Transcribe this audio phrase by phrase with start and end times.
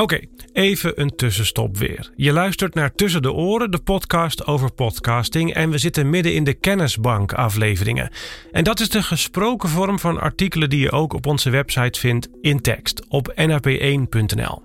[0.00, 0.20] Oké,
[0.52, 2.10] even een tussenstop weer.
[2.16, 5.54] Je luistert naar Tussen de Oren, de podcast over podcasting.
[5.54, 8.10] En we zitten midden in de kennisbank afleveringen.
[8.52, 12.28] En dat is de gesproken vorm van artikelen die je ook op onze website vindt
[12.40, 14.62] in tekst op nap1.nl.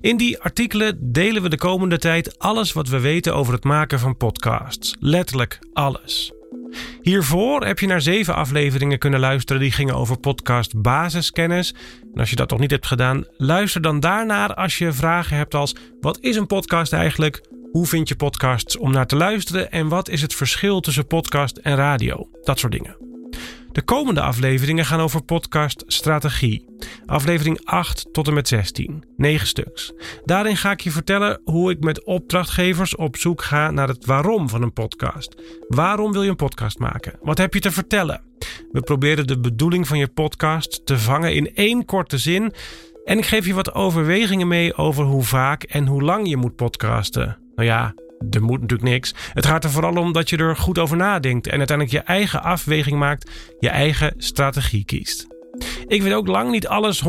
[0.00, 3.98] In die artikelen delen we de komende tijd alles wat we weten over het maken
[3.98, 4.96] van podcasts.
[5.00, 6.32] Letterlijk alles.
[7.02, 11.74] Hiervoor heb je naar zeven afleveringen kunnen luisteren die gingen over podcast basiskennis.
[12.14, 15.54] En als je dat nog niet hebt gedaan, luister dan daarnaar als je vragen hebt
[15.54, 17.40] als: wat is een podcast eigenlijk?
[17.72, 19.70] Hoe vind je podcasts om naar te luisteren?
[19.70, 22.28] En wat is het verschil tussen podcast en radio?
[22.42, 23.09] Dat soort dingen.
[23.72, 26.64] De komende afleveringen gaan over podcast strategie.
[27.06, 29.04] Aflevering 8 tot en met 16.
[29.16, 29.92] 9 stuks.
[30.24, 34.48] Daarin ga ik je vertellen hoe ik met opdrachtgevers op zoek ga naar het waarom
[34.48, 35.42] van een podcast.
[35.68, 37.18] Waarom wil je een podcast maken?
[37.22, 38.22] Wat heb je te vertellen?
[38.72, 42.52] We proberen de bedoeling van je podcast te vangen in één korte zin.
[43.04, 46.56] En ik geef je wat overwegingen mee over hoe vaak en hoe lang je moet
[46.56, 47.38] podcasten.
[47.54, 47.94] Nou ja,
[48.30, 49.14] er moet natuurlijk niks.
[49.32, 52.42] Het gaat er vooral om dat je er goed over nadenkt en uiteindelijk je eigen
[52.42, 55.26] afweging maakt, je eigen strategie kiest.
[55.86, 57.04] Ik weet ook lang niet alles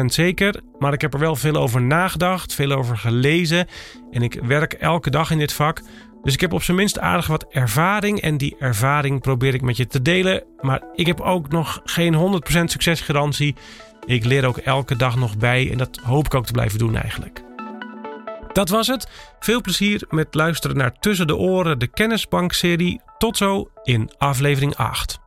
[0.00, 3.66] 100% zeker, maar ik heb er wel veel over nagedacht, veel over gelezen
[4.10, 5.82] en ik werk elke dag in dit vak.
[6.22, 9.76] Dus ik heb op zijn minst aardig wat ervaring en die ervaring probeer ik met
[9.76, 10.44] je te delen.
[10.60, 13.54] Maar ik heb ook nog geen 100% succesgarantie.
[14.06, 16.96] Ik leer ook elke dag nog bij en dat hoop ik ook te blijven doen
[16.96, 17.45] eigenlijk.
[18.56, 19.06] Dat was het.
[19.40, 23.00] Veel plezier met luisteren naar Tussen de Oren, de Kennisbank-serie.
[23.18, 25.25] Tot zo in aflevering 8.